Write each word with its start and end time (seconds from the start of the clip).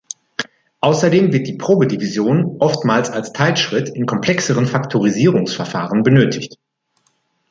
Außerdem 0.79 1.31
wird 1.31 1.45
die 1.45 1.57
Probedivision 1.59 2.55
oftmals 2.57 3.11
als 3.11 3.33
Teilschritt 3.33 3.87
in 3.89 4.07
komplexeren 4.07 4.65
Faktorisierungsverfahren 4.65 6.01
benötigt. 6.01 6.57